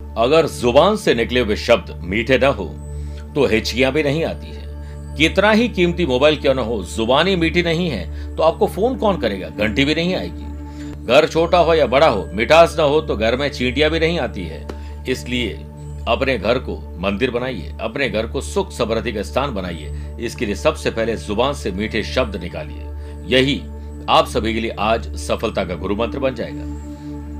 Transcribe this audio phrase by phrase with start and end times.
[0.00, 2.64] अगर ज़ुबान से निकले हुए शब्द मीठे न हो
[3.34, 7.62] तो हिचकियाँ भी नहीं आती है। कितना ही कीमती मोबाइल क्यों न हो, जुबानी मीठी
[7.62, 9.48] नहीं है तो आपको फ़ोन कौन करेगा?
[9.48, 13.36] घंटी भी नहीं आएगी। घर छोटा हो या बड़ा हो, मिठास न हो तो घर
[13.36, 14.66] में चींटियाँ भी नहीं आती है।
[15.08, 15.52] इसलिए
[16.08, 20.54] अपने घर को मंदिर बनाइए, अपने घर को सुख समृद्धि का स्थान बनाइए। इसके लिए
[20.56, 23.60] सबसे पहले ज़ुबान से मीठे शब्द निकालिए। यही
[24.08, 26.64] आप सभी के लिए आज सफलता का गुरु मंत्र बन जाएगा।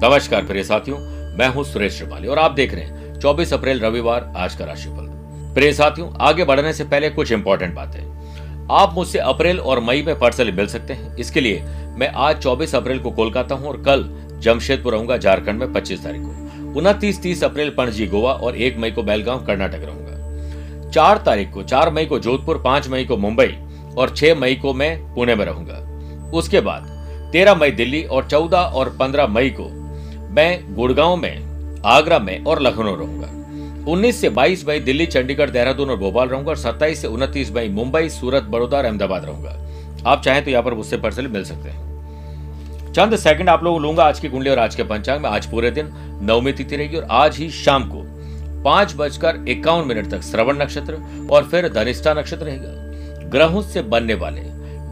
[0.03, 0.99] नमस्कार प्रिय साथियों
[1.39, 5.09] मैं हूँ सुरेश श्रिवाली और आप देख रहे हैं 24 अप्रैल रविवार आज का राशिफल।
[5.55, 10.19] प्रिय साथियों, आगे बढ़ने से पहले कुछ इंपॉर्टेंट बातें। आप मुझसे अप्रैल और मई में
[10.19, 11.63] पर्सनली मिल सकते हैं। इसके लिए
[11.99, 14.09] मैं आज 24 अप्रैल को कोलकाता हूँ और कल
[14.41, 18.91] जमशेदपुर रहूँगा, झारखंड में 25 तारीख को। उनतीस तीस अप्रैल पणजी, गोवा और एक मई
[18.91, 23.57] को बेलगांव, कर्नाटक रहूँगा। चार तारीख को, चार मई को जोधपुर, पाँच मई को मुंबई
[23.99, 26.95] और छह मई को मैं पुणे में रहूँगा। उसके बाद
[27.33, 29.86] तेरह मई दिल्ली और चौदह और पंद्रह मई को
[30.31, 33.35] मैं गुड़गांव में, आगरा में और लखनऊ रहूँगा।
[33.91, 37.69] 19 से 22 मई दिल्ली, चंडीगढ़, देहरादून और भोपाल रहूँगा और 27 से 29 मई
[37.69, 41.69] मुंबई, सूरत, बड़ौदा और अहमदाबाद रहूँगा। आप चाहें तो यहाँ पर मुझसे पर्सनली मिल सकते
[41.69, 45.47] हैं। चंद सेकंड आप लोग लूँगा आज की कुंडली और आज के पंचांग में। आज
[45.47, 45.89] पूरे दिन
[46.23, 48.03] नवमी तिथि रहेगी और आज ही शाम को
[48.65, 54.15] पाँच बजकर इक्यावन मिनट तक श्रवण नक्षत्र और फिर धनिष्ठा नक्षत्र रहेगा। ग्रहों से बनने
[54.15, 54.41] वाले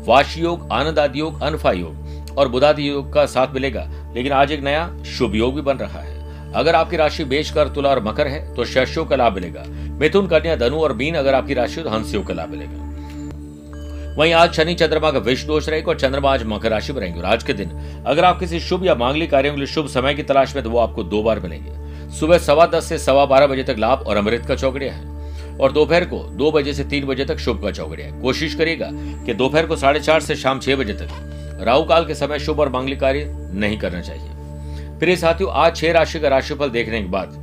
[0.06, 4.52] वाश योग, आनंद आदि योग, अनफा योग और बुधादि योग का साथ मिलेगा। लेकिन आज
[4.52, 8.28] एक नया शुभ योग भी बन रहा है। अगर आपकी राशि बेचकर तुला और मकर
[8.28, 9.64] है तो शस्यों का लाभ मिलेगा।
[9.98, 12.82] मिथुन, कन्या, धनु और मीन अगर आपकी राशि तो हंस योग का लाभ मिलेगा।
[14.16, 17.22] वहीं आज शनि, चंद्रमा का विष दोष रहेगा और चंद्रमा आज मकर राशि में रहेंगे।
[17.22, 17.70] आज के दिन,
[18.06, 20.70] अगर आप किसी शुभ या मांगलिक कार्यों के लिए शुभ समय की तलाश में तो
[20.70, 24.16] वो आपको दो बार मिलेंगे। सुबह सवा दस से सवा बारह बजे तक लाभ और
[24.16, 27.70] अमृत का चौकड़िया है। और दोपहर को दो बजे से तीन बजे तक शुभ का
[27.70, 28.88] चौकड़िया है। कोशिश करिएगा
[29.26, 31.08] कि दोपहर को साढ़े चार से शाम छह बजे तक
[31.60, 34.31] राहु काल के समय शुभ और मांगलिक कार्य नहीं करना चाहिए।
[34.98, 37.42] प्रिय साथियों, आज छह राशि का राशिफल देखने के बाद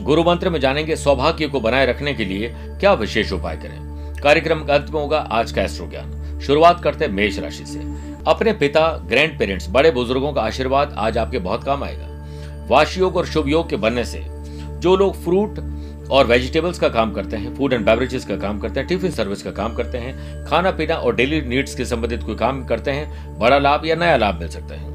[0.00, 4.64] गुरु मंत्र में जानेंगे सौभाग्य को बनाए रखने के लिए क्या विशेष उपाय करें। कार्यक्रम
[4.64, 7.80] का अंत में होगा आज का एस्ट्रो ज्ञान शुरुआत करते हैं मेष राशि से।
[8.26, 12.08] अपने पिता, ग्रैंड पेरेंट्स, बड़े बुज़ुर्गों का आशीर्वाद आज आपके बहुत काम आएगा।
[12.68, 14.24] वाश योग और शुभ योग के बनने से
[14.78, 15.58] जो लोग फ्रूट
[16.12, 19.42] और वेजिटेबल्स का काम करते हैं फ़ूड एंड बेवरेजेस का काम करते हैं टिफ़िन सर्विस
[19.42, 23.38] का काम करते हैं खाना पीना और डेली नीड्स के संबंधित कोई काम करते हैं,
[23.38, 24.90] बड़ा लाभ या नया लाभ मिल सकता है।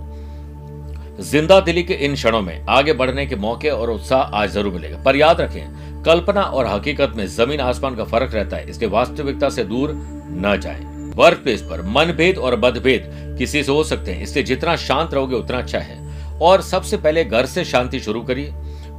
[1.21, 4.97] ज़िंदा दिली के इन क्षणों में आगे बढ़ने के मौके और उत्साह आज ज़रूर मिलेगा।
[5.03, 9.49] पर याद रखें, कल्पना और हकीकत में ज़मीन आसमान का फ़र्क रहता है इसलिए वास्तविकता
[9.49, 13.09] से दूर न जाए। वर्क प्लेस पर मनभेद और मतभेद
[13.39, 16.05] किसी से हो सकते हैं इसलिए जितना शांत रहोगे उतना अच्छा है।
[16.39, 18.53] और सबसे पहले घर से शांति शुरू करिए।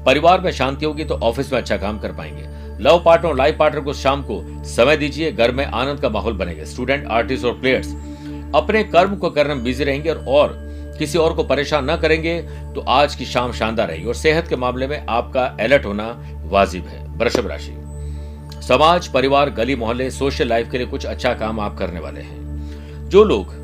[0.07, 2.47] परिवार में शांति होगी तो ऑफ़िस में अच्छा काम कर पाएँगे।
[2.85, 6.65] लव पार्टनर लाइफ पार्टनर को शाम को समय दीजिए घर में आनंद का माहौल बनेगा।
[6.65, 7.93] स्टूडेंट आर्टिस्ट और प्लेयर्स
[8.55, 12.41] अपने कर्म को करने में बिज़ी रहेंगे और, और किसी और को परेशान न करेंगे
[12.75, 16.07] तो आज की शाम शानदार रहेगी। और सेहत के मामले में आपका अलर्ट होना
[16.45, 17.75] वाजिब है। वृषभ राशि।
[18.63, 23.09] समाज परिवार गली मोहल्ले सोशल लाइफ के लिए कुछ अच्छा काम आप करने वाले हैं।
[23.09, 23.57] जो लोग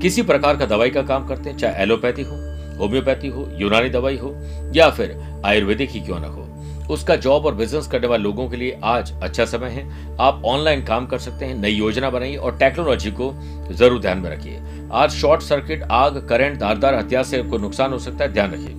[0.00, 2.36] किसी प्रकार का दवाई का काम करते हैं चाहे एलोपैथी हो
[2.80, 4.34] होम्योपैथी हो, यूनानी दवाई हो,
[4.74, 6.46] या फिर आयुर्वेदिक ही क्यों ना हो।
[6.90, 10.82] उसका जॉब और बिज़नेस करने वाले लोगों के लिए आज अच्छा समय है। आप ऑनलाइन
[10.84, 13.32] काम कर सकते हैं, नई योजना बनाइए और टेक्नोलॉजी को
[13.72, 14.60] ज़रूर ध्यान में रखिए।
[14.92, 18.74] आज शॉर्ट सर्किट, आग, करंट, धारदार हथियार से कोई नुकसान हो सकता है, ध्यान रखिए।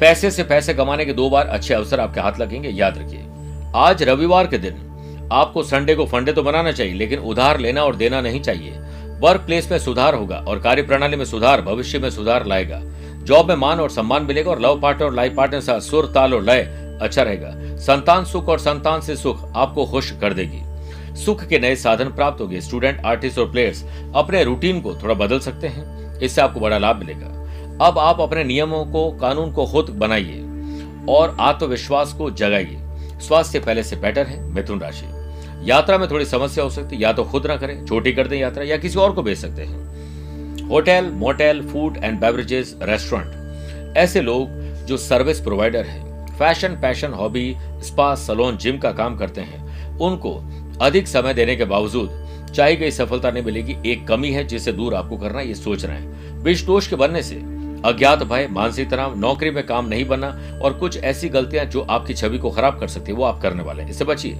[0.00, 3.24] पैसे से पैसे कमाने के दो बार अच्छे अवसर आपके हाथ लगेंगे, याद रखिए।
[3.76, 4.82] आज रविवार के दिन
[5.32, 8.72] आपको संडे को फंडे तो बनाना चाहिए, लेकिन उधार लेना और देना नहीं चाहिए।
[9.20, 12.82] वर्क प्लेस में सुधार होगा और कार्य प्रणाली में सुधार, भविष्य में सुधार लाएगा।
[13.24, 16.34] जॉब में मान और सम्मान मिलेगा और लव पार्टनर और लाइफ पार्टनर साथ सुर, ताल
[16.34, 20.62] और लय अच्छा रहेगा। संतान सुख और संतान से सुख आपको खुश कर देगी।
[21.16, 23.84] सुख के नए साधन प्राप्त होंगे। स्टूडेंट आर्टिस्ट और प्लेयर्स
[24.14, 27.26] अपने रूटीन को थोड़ा बदल सकते हैं। इससे आपको बड़ा लाभ मिलेगा।
[27.86, 30.40] अब आप अपने नियमों को, कानून को खुद बनाइए
[31.08, 32.76] और आत्मविश्वास को जगाइए।
[33.20, 35.15] स्वास्थ्य पहले से बेटर है। मिथुन राशि।
[35.66, 38.38] यात्रा में थोड़ी समस्या हो सकती है, या तो खुद ना करें छोटी कर दें
[38.38, 44.20] यात्रा, या किसी और को भेज सकते हैं। Hotel, motel, food and beverages, restaurant, ऐसे
[44.20, 44.48] लोग
[44.86, 50.34] जो सर्विस प्रोवाइडर हैं। Fashion, passion, hobby, spa, salon, gym का काम करते हैं। उनको
[50.80, 52.24] अधिक समय देने के बावजूद
[52.54, 55.96] चाहे गई सफलता नहीं मिलेगी, एक कमी है जिसे दूर आपको करना ये सोच रहे
[55.96, 57.36] हैं। विष के बनने से
[57.84, 60.28] अज्ञात भय, मानसिक तनाव, नौकरी में काम नहीं बनना
[60.62, 63.62] और कुछ ऐसी गलतियाँ जो आपकी छवि को खराब कर सकती है, वो आप करने
[63.62, 64.38] वाले हैं। इससे बचिए।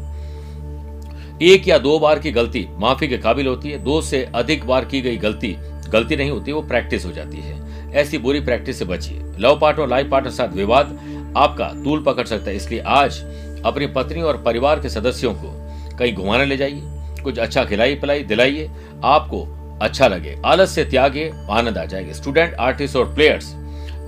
[1.43, 4.85] एक या दो बार की गलती माफ़ी के काबिल होती है, दो से अधिक बार
[4.85, 5.56] की गई गलती
[5.88, 9.88] गलती नहीं होती, वो प्रैक्टिस हो जाती है। ऐसी बुरी प्रैक्टिस से बचिए। लव पार्टनर
[9.88, 10.99] लाइफ पार्टनर साथ विवाद
[11.37, 13.19] आपका तूल पकड़ सकता है, इसलिए आज
[13.65, 16.83] अपनी पत्नी और परिवार के सदस्यों को कहीं घुमाने ले जाइए,
[17.23, 18.71] कुछ अच्छा खिलाई पिलाई दिलाइए,
[19.05, 19.44] आपको
[19.83, 23.55] अच्छा लगे आलस से त्यागे, आनंद आ जाएगा। स्टूडेंट, आर्टिस्ट और प्लेयर्स,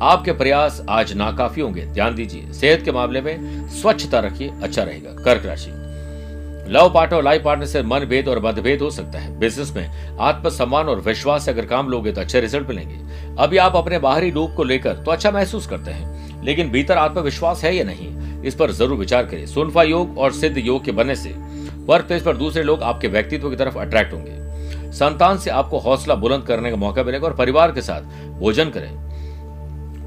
[0.03, 5.23] आपके प्रयास आज नाकाफी होंगे, ध्यान दीजिए। सेहत के मामले में स्वच्छता रखिए अच्छा रहेगा।
[5.25, 5.71] कर्क राशि।
[6.69, 10.17] लव पार्टनर और लाइफ पार्टनर से मन भेद और मतभेद हो सकता है। बिज़नेस में
[10.20, 12.97] आत्मसम्मान और विश्वास से अगर काम लोगे तो अच्छे रिज़ल्ट मिलेंगे।
[13.38, 17.65] अभी आप अपने बाहरी रूप को लेकर तो अच्छा महसूस करते हैं, लेकिन भीतर आत्मविश्वास
[17.65, 18.09] है या नहीं,
[18.43, 21.35] इस पर ज़रूर विचार करें। सुनफा योग और सिद्ध योग के बनने से
[21.87, 26.15] वर्क प्लेस पर दूसरे लोग आपके व्यक्तित्व की तरफ़ अट्रैक्ट होंगे। संतान से आपको हौसला
[26.17, 28.03] बुलंद करने का मौका मिलेगा और परिवार के साथ
[28.41, 28.91] भोजन करें।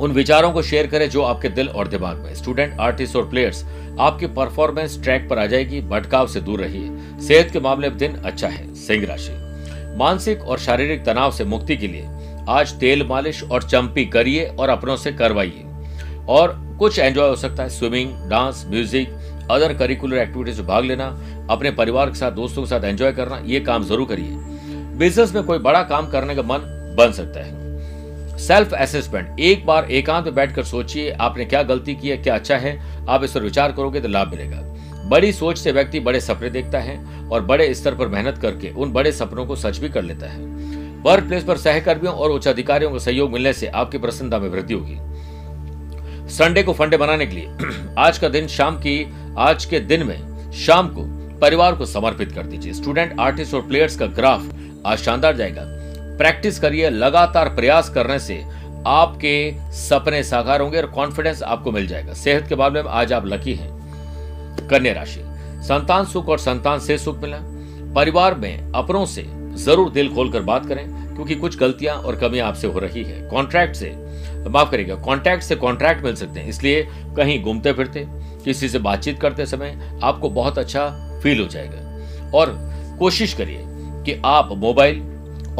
[0.01, 3.63] उन विचारों को शेयर करें जो आपके दिल और दिमाग में। स्टूडेंट आर्टिस्ट और प्लेयर्स
[3.99, 8.15] आपकी परफॉर्मेंस ट्रैक पर आ जाएगी, भटकाव से दूर रहिए। सेहत के मामले में दिन
[8.15, 9.33] अच्छा है, सिंह राशि।
[9.97, 12.07] मानसिक और शारीरिक तनाव से मुक्ति के लिए
[12.49, 15.63] आज तेल मालिश और चंपी करिए और अपनों से करवाइए।
[16.29, 21.05] और कुछ एंजॉय हो सकता है swimming dance music other curricular activities में भाग लेना,
[21.49, 24.35] अपने परिवार के साथ, दोस्तों के साथ एंजॉय करना, ये काम ज़रूर करिए।
[24.97, 27.60] बिज़नेस में कोई बड़ा काम करने का मन बन सकता है।
[28.47, 32.57] सेल्फ असेसमेंट एक बार एकांत में बैठकर सोचिए, आपने क्या गलती की है, क्या अच्छा
[32.57, 33.05] है?
[33.09, 34.61] आप इस पर विचार करोगे तो लाभ मिलेगा।
[35.09, 38.91] बड़ी सोच से व्यक्ति बड़े सपने देखता है और बड़े स्तर पर मेहनत करके उन
[38.91, 40.45] बड़े सपनों को सच भी कर लेता है।
[41.01, 44.73] वर्क प्लेस पर सहकर्मियों और उच्च अधिकारियों का सहयोग मिलने से आपकी प्रसन्नता में वृद्धि
[44.73, 44.97] होगी।
[46.29, 47.49] संडे को फंडे बनाने के लिए।
[47.97, 51.03] आज का दिन शाम की, आज के दिन में शाम को
[51.39, 54.53] परिवार को समर्पित कर दीजिए। स्टूडेंट आर्टिस्ट और प्लेयर्स का ग्राफ
[54.85, 55.80] आज शानदार जाएगा।
[56.17, 58.43] प्रैक्टिस करिए, लगातार प्रयास करने से
[58.87, 63.25] आपके सपने साकार होंगे और कॉन्फिडेंस आपको मिल जाएगा। सेहत के मामले में आज आप
[63.25, 65.21] लकी हैं। कन्या राशि।
[65.63, 67.37] संतान सुख और संतान से सुख मिला।
[67.95, 69.25] परिवार में अपनों से
[69.55, 70.85] ज़रूर दिल खोलकर बात करें,
[71.15, 73.89] क्योंकि कुछ गलतियाँ और कमियाँ आपसे हो रही है। कॉन्ट्रैक्ट से,
[74.49, 76.87] माफ़ करेगा कॉन्ट्रैक्ट से कॉन्ट्रैक्ट मिल सकते हैं। इसलिए
[77.17, 78.05] कहीं घूमते फिरते,
[78.45, 80.87] किसी से बातचीत करते समय आपको बहुत अच्छा
[81.23, 82.57] फील हो जाएगा। और
[82.99, 83.63] कोशिश करिए
[84.05, 84.99] कि आप मोबाइल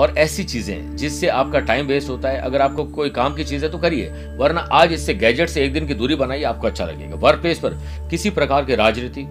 [0.01, 3.65] और ऐसी चीज़ें जिससे आपका टाइम वेस्ट होता है। अगर आपको कोई काम की चीज़
[3.65, 6.85] है तो करिए, वरना आज इससे गैजेट से एक दिन की दूरी बनाइए, आपको अच्छा
[6.85, 7.77] लगेगा। वर्क प्लेस पर
[8.09, 9.25] किसी प्रकार की राजनीति,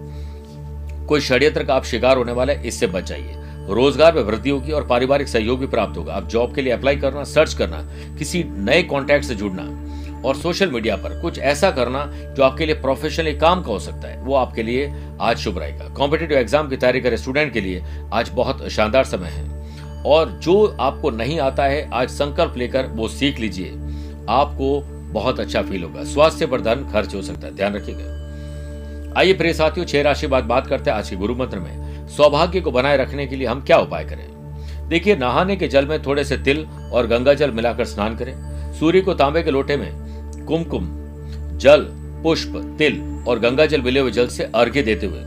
[1.09, 3.37] कोई षड्यंत्र का आप शिकार होने वाला है इससे बच जाइए
[3.69, 6.97] रोज़गार में वृद्धि होगी और पारिवारिक सहयोग भी प्राप्त होगा। आप जॉब के लिए अप्लाई
[6.97, 7.83] करना सर्च करना,
[8.19, 9.63] किसी नए कॉन्टैक्ट से जुड़ना
[10.21, 14.09] और सोशल मीडिया पर कुछ ऐसा करना जो आपके लिए प्रोफेशनली काम का हो सकता
[14.09, 17.83] है। वो आपके लिए आज शुभ रहेगा। कॉम्पिटेटिव एग्ज़ाम की तैयारी करे स्टूडेंट के लिए।
[18.13, 19.60] आज बहुत शानदार समय है।
[20.07, 23.67] और जो आपको नहीं आता है, आज संकल्प लेकर वो सीख लीजिए।
[24.29, 24.81] आपको
[25.13, 28.21] बहुत अच्छा फील होगा। स्वास्थ्य पर धन खर्च हो सकता है। ध्यान रखिएगा।
[29.21, 32.61] आइए प्रिय साथियों, छह राशि बात बात करते हैं आज के गुरु मंत्र में। सौभाग्य
[32.61, 34.31] को बनाए रखने के लिए हम क्या उपाय करें?
[34.89, 38.35] देखिए, नहाने के जल में थोड़े से तिल और गंगा जल मिलाकर स्नान करें।
[38.73, 39.93] सूर्य को तांबे के लोटे में
[40.47, 40.89] कुमकुम,
[41.59, 41.87] जल,
[42.23, 45.21] पुष्प, तिल और गंगा जल मिले हुए जल से अर्घ्य देते हुए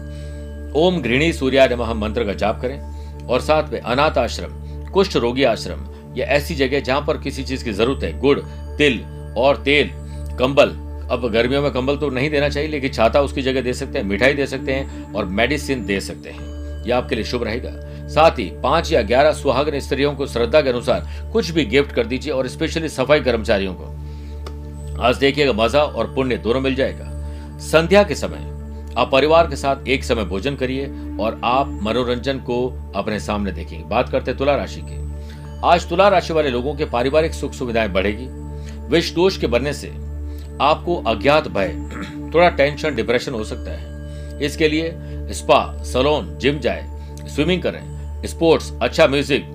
[0.81, 2.93] ओम घृणी सूर्या नमः मंत्र का जाप करें।
[3.27, 4.62] और साथ में अनाथ आश्रम
[4.93, 5.85] कुष्ठ रोगी आश्रम
[6.17, 8.39] या ऐसी जगह जहाँ पर किसी चीज़ की ज़रूरत है, गुड़,
[8.77, 8.99] तिल
[9.37, 9.89] और तेल,
[10.39, 10.69] कंबल।
[11.11, 14.05] अब गर्मियों में कंबल तो नहीं देना चाहिए, लेकिन छाता उसकी जगह दे सकते हैं,
[14.05, 17.71] मिठाई दे सकते हैं और मेडिसिन दे सकते हैं। यह आपके लिए शुभ रहेगा।
[18.09, 22.05] साथ ही पाँच या ग्यारह सुहागन स्त्रियों को श्रद्धा के अनुसार कुछ भी गिफ्ट कर
[22.05, 28.03] दीजिए और स्पेशली सफ़ाई कर्मचारियों को। आज देखिएगा, मज़ा और पुण्य दोनों मिल जाएगा। संध्या
[28.03, 28.51] के समय,
[28.97, 30.85] आप परिवार के साथ एक समय भोजन करिए
[31.21, 35.01] और आप मनोरंजन को अपने सामने देखेंगे। बात करते हैं तुला राशि की।
[35.65, 38.27] आज तुला राशि वाले लोगों के पारिवारिक सुख सुविधाएँ बढ़ेगी।
[38.87, 39.87] विष दोष के बनने से
[40.61, 41.73] आपको अज्ञात भय,
[42.33, 44.91] थोड़ा टेंशन, डिप्रेशन हो सकता है। इसके लिए
[45.33, 46.83] स्पा, सलोन, जिम जाए,
[47.27, 47.81] स्विमिंग करें,
[48.25, 49.45] स्पोर्ट्स अच्छा म्यूज़िक,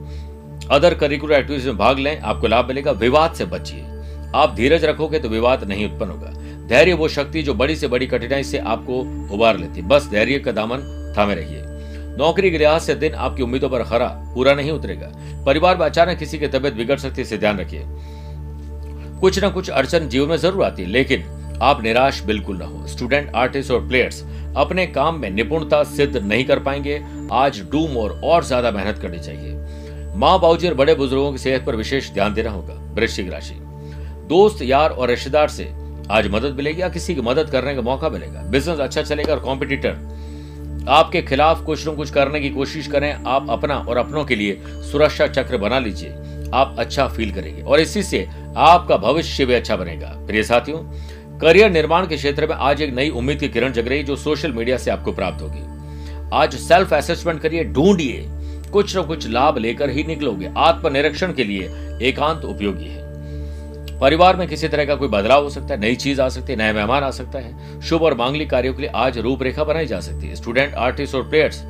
[0.70, 3.84] अदर करिकुलर एक्टिविटीज़ में भाग लें, आपको लाभ मिलेगा। विवाद से बचिए।
[4.34, 6.30] आप धीरज रखोगे तो विवाद नहीं उत्पन्न होगा।
[6.68, 9.00] धैर्य वो शक्ति जो बड़ी से बड़ी कठिनाई से आपको
[9.34, 10.78] उबार लेती बस धैर्य का दामन
[11.16, 11.62] थामे रहिए।
[12.18, 15.10] नौकरी के लिहाज से दिन आपकी उम्मीदों पर खरा, पूरा नहीं उतरेगा।
[15.46, 17.84] परिवार में अचानक किसी की तबियत बिगड़ सकती है ध्यान रखिए।
[19.20, 22.86] कुछ ना कुछ अड़चन जीवन में ज़रूर आती है, लेकिन आप निराश बिल्कुल ना हो।
[22.86, 24.22] स्टूडेंट, आर्टिस्ट और प्लेयर्स
[24.56, 27.00] अपने काम में निपुणता सिद्ध नहीं कर पाएँगे।
[27.32, 29.54] आज डूम मोर और ज़्यादा मेहनत करनी चाहिए।
[30.16, 33.54] माँ बाबूजी और बड़े बुज़ुर्गों की सेहत पर विशेष ध्यान देना होगा। वृश्चिक राशि।
[34.28, 35.64] दोस्त, यार और रिश्तेदार से
[36.10, 39.40] आज मदद मिलेगी या किसी की मदद करने का मौका मिलेगा। बिज़नेस अच्छा चलेगा और
[39.40, 39.96] कॉम्पिटिटर
[40.88, 44.62] आपके खिलाफ कुछ न कुछ करने की कोशिश करें। आप अपना और अपनों के लिए
[44.66, 46.10] सुरक्षा चक्र बना लीजिए।
[46.54, 50.78] आप अच्छा फील करेंगे और इसी से आपका भविष्य भी अच्छा बनेगा। प्रिय साथियों,
[51.38, 54.52] करियर निर्माण के क्षेत्र में आज एक नई उम्मीद की किरण जग रही जो सोशल
[54.52, 58.24] मीडिया से आपको प्राप्त होगी। आज सेल्फ असेसमेंट करिए, ढूंढिए।
[58.72, 61.68] कुछ न कुछ लाभ लेकर ही निकलोगे। आत्मनिरीक्षण के लिए
[62.02, 63.07] एकांत उपयोगी है।
[64.00, 66.58] परिवार में किसी तरह का कोई बदलाव हो सकता है, नई चीज़ आ सकती है,
[66.58, 70.00] नया मेहमान आ सकता है। शुभ और मांगलिक कार्यों के लिए आज रूपरेखा बनाई जा
[70.00, 71.62] सकती है। स्टूडेंट, आर्टिस्ट और प्लेयर्स,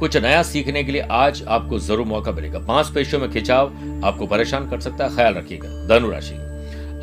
[0.00, 3.72] कुछ नया सीखने के लिए आज आपको ज़रूर मौका मिलेगा। पाँच पेशियों में खिंचाव
[4.04, 6.34] आपको परेशान कर सकता है, ख्याल रखिएगा। धनुराशि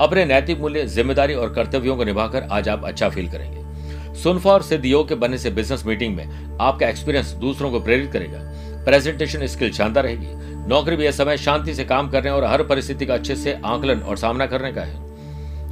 [0.02, 3.62] अपने नैतिक मूल्य, ज़िम्मेदारी और कर्तव्यों को निभाकर आज आप अच्छा फील करेंगे।
[4.22, 8.12] सुनफा और सिद्ध योग के बनने से बिज़नेस मीटिंग में आपका एक्सपीरियंस दूसरों को प्रेरित
[8.12, 8.40] करेगा।
[8.86, 13.06] प्रेजेंटेशन स्किल शानदार रहेगी। नौकरी भी यह समय शांति से काम करने और हर परिस्थिति
[13.06, 15.02] का अच्छे से आंकलन और सामना करने का है।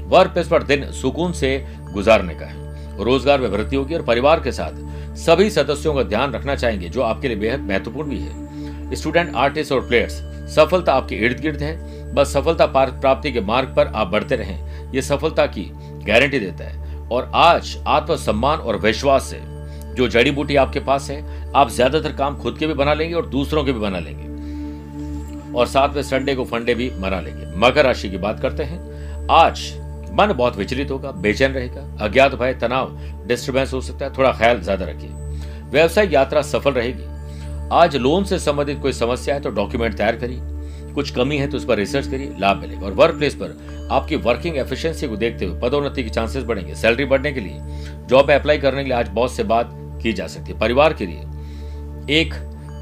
[0.10, 1.58] वर्क प्लेस पर दिन सुकून से
[1.94, 6.34] गुजारने का है। रोज़गार में वृद्धि होगी और परिवार के साथ सभी सदस्यों का ध्यान
[6.34, 10.14] रखना चाहेंगे, जो आपके लिए बेहद महत्वपूर्ण भी है। स्टूडेंट, आर्टिस्ट और प्लेयर्स,
[10.56, 15.02] सफलता आपके इर्द गिर्द है। बस सफलता प्राप्ति के मार्ग पर आप बढ़ते रहें। ये
[15.02, 15.64] सफलता की
[16.08, 19.40] गारंटी देता है। और आज आत्मसम्मान और विश्वास से
[19.96, 23.26] जो जड़ी बूटी आपके पास है, आप ज़्यादातर काम खुद के भी बना लेंगे और
[23.26, 24.31] दूसरों के भी बना लेंगे।
[25.52, 28.80] और साथ में संडे को फंडे भी मना लेंगे। मकर राशि की बात करते हैं।
[29.32, 29.62] आज
[30.12, 34.62] मन बहुत विचलित होगा, बेचैन रहेगा, अज्ञात भय, तनाव डिस्टर्बेंस हो सकता है, थोड़ा ख्याल
[34.62, 35.10] ज़्यादा रखिए।
[35.72, 37.10] व्यवसायिक यात्रा सफल रहेगी।
[37.74, 40.40] आज लोन से संबंधित कोई समस्या है तो डॉक्यूमेंट तैयार करिए।
[40.94, 44.16] कुछ कमी है तो उस पर रिसर्च करिए, लाभ मिलेगा। और वर्क प्लेस पर आपकी
[44.18, 47.60] वर्किंग एफिशिएंसी को देखते हुए पदोन्नति के चांसेस बढ़ेंगे। सैलरी बढ़ने के लिए
[48.10, 49.70] जॉब पे अप्लाई करने के लिए आज बहुत से बात
[50.04, 52.34] की जा सकती है। परिवार के लिए एक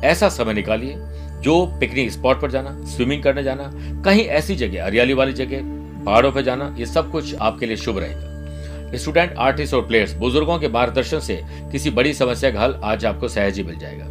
[0.04, 0.96] ऐसा समय निकालिए
[1.42, 5.62] जो पिकनिक स्पॉट पर जाना स्विमिंग करने जाना, कहीं ऐसी जगह, हरियाली वाली जगह,
[6.06, 10.58] पहाड़ों पर जाना, ये सब कुछ आपके लिए शुभ रहेगा। स्टूडेंट आर्टिस्ट और प्लेयर्स बुज़ुर्गों
[10.60, 11.42] के मार्गदर्शन से
[11.72, 14.06] किसी बड़ी समस्या का हल आज आपको सहज ही मिल जाएगा।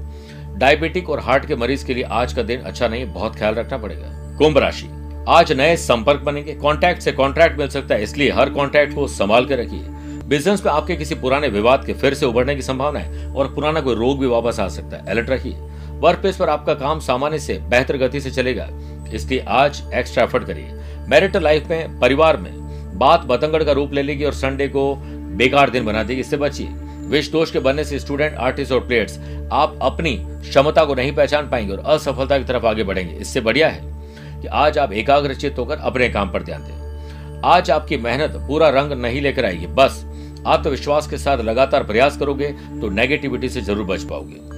[0.56, 3.78] डायबिटिक और हार्ट के मरीज़ के लिए आज का दिन अच्छा नहीं, बहुत ख्याल रखना
[3.78, 4.88] पड़ेगा। कुंभ राशि,
[5.28, 9.47] आज नए संपर्क बनेंगे। कॉन्ट्रैक्ट से कॉन्ट्रैक्ट मिल सकता है, इसलिए हर कॉन्ट्रैक्ट को संभाल
[9.47, 9.85] कर रखिए।
[10.28, 13.80] बिज़नेस में आपके किसी पुराने विवाद के फिर से उभरने की संभावना है और पुराना
[13.80, 15.67] कोई रोग भी वापस आ सकता है। अलर्ट रखिए।
[15.99, 18.69] वर्क प्लेस पर आपका काम सामान्य से बेहतर गति से चलेगा।
[19.14, 20.73] इसलिए आज एक्स्ट्रा एफर्ट करिए।
[21.09, 22.52] मैरिटल लाइफ में, परिवार में,
[22.99, 24.95] बात बतंगड़ का रूप ले लेगी और संडे को
[25.37, 26.69] बेकार दिन बना देगी। इससे बचिए।
[27.09, 29.19] विष दोष के बनने से स्टूडेंट आर्टिस्ट और प्लेयर्स
[29.52, 33.69] आप अपनी क्षमता को नहीं पहचान पाएँगे और असफलता की तरफ़ आगे बढ़ेंगे। इससे बढ़िया
[33.69, 38.69] है कि आज आप एकाग्रचित होकर अपने काम पर ध्यान दें। आज आपकी मेहनत पूरा
[38.71, 40.05] रंग नहीं लेकर आएगी। बस,
[40.47, 42.49] आत्मविश्वास के साथ लगातार प्रयास करोगे
[42.81, 44.57] तो नेगेटिविटी से ज़रूर बच पाओगे।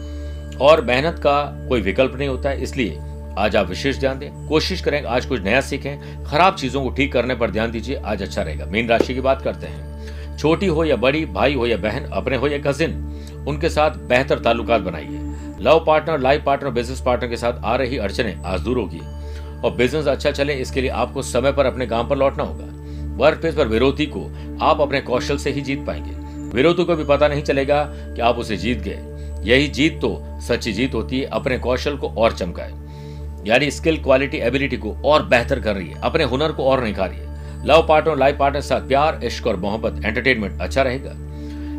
[0.61, 2.99] और मेहनत का कोई विकल्प नहीं होता है, इसलिए
[3.38, 7.12] आज आप विशेष ध्यान दें। कोशिश करें, आज कुछ नया सीखें। खराब चीज़ों को ठीक
[7.12, 10.85] करने पर ध्यान दीजिए, आज अच्छा रहेगा। मीन राशि की बात करते हैं। छोटी हो
[10.85, 12.93] या बड़ी, भाई हो या बहन, अपने हो या कजिन
[13.49, 15.21] उनके साथ बेहतर ताल्लुकात बनाइए।
[15.61, 19.00] Love partner life partner business partner के साथ आ रही अड़चने आज दूर होगी।
[19.64, 22.64] और बिज़नेस अच्छा चले, इसके लिए आपको समय पर अपने काम पर लौटना होगा।
[23.17, 24.25] वर्क प्लेस पर विरोधी को
[24.62, 26.11] आप अपने कौशल से ही जीत पाएँगे।
[26.57, 28.99] विरोधी को भी पता नहीं चलेगा कि आप उसे जीत गए।
[29.43, 32.73] यही जीत तो सच्ची जीत होती है, अपने कौशल को और चमकाए।
[33.47, 37.15] यानी स्किल क्वालिटी एबिलिटी को और बेहतर कर रही है, अपने हुनर को और निखार
[37.67, 41.13] लव पार्टनर लाइफ पार्टनर साथ प्यार, इश्क और मोहब्बत एंटरटेनमेंट अच्छा रहेगा।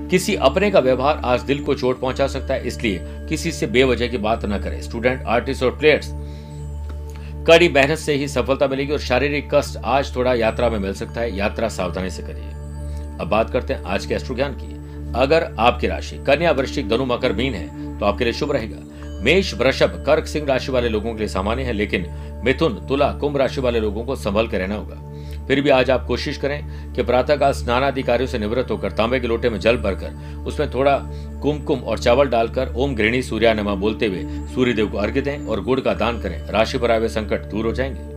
[0.07, 4.07] किसी अपने का व्यवहार आज दिल को चोट पहुँचा सकता है, इसलिए किसी से बेवजह
[4.07, 6.09] की बात न करें। स्टूडेंट आर्टिस्ट और प्लेयर्स
[7.47, 11.21] कड़ी मेहनत से ही सफलता मिलेगी और शारीरिक कष्ट आज थोड़ा यात्रा में मिल सकता
[11.21, 12.49] है। यात्रा सावधानी से करिए।
[13.21, 14.80] अब बात करते हैं आज के एस्ट्रो ज्ञान की।
[15.15, 18.77] अगर आपकी राशि कन्या वृश्चिक धनु मकर मीन है तो आपके लिए शुभ रहेगा।
[19.23, 22.05] मेष, वृषभ, कर्क, सिंह राशि वाले लोगों के लिए सामान्य है, लेकिन
[22.45, 24.95] मिथुन, तुला, कुंभ राशि वाले लोगों को संभल कर रहना होगा।
[25.47, 29.19] फिर भी आज आप कोशिश करें कि प्रातःकाल स्नान आदि कार्यों से निवृत्त होकर तांबे
[29.19, 30.97] के लोटे में जल भरकर उसमें थोड़ा
[31.41, 35.79] कुमकुम और चावल डालकर ओम गृहिणी सूर्यानमा बोलते हुए सूर्यदेव को अर्घ्य दें और गुड़
[35.79, 38.10] का दान करें। राशि पर आए संकट दूर हो जाएँगे।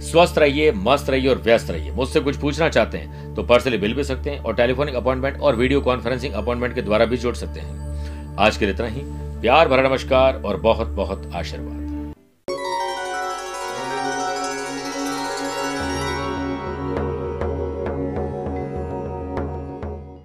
[0.00, 3.94] स्वस्थ रहिए, मस्त रहिए और व्यस्त रहिए। मुझसे कुछ पूछना चाहते हैं तो पर्सनली मिल
[3.94, 7.60] भी सकते हैं और टेलीफोनिक अपॉइंटमेंट और वीडियो कॉन्फ्रेंसिंग अपॉइंटमेंट के द्वारा भी जोड़ सकते
[7.60, 9.02] हैं। आज के लिए इतना ही।
[9.40, 11.87] प्यार भरा नमस्कार और बहुत बहुत आशीर्वाद।